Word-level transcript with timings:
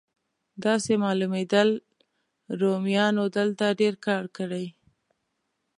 داسې 0.65 0.91
معلومېدل 1.03 1.69
رومیانو 2.61 3.23
دلته 3.37 3.65
ډېر 3.79 3.93
کار 4.07 4.23
کړی. 4.37 4.65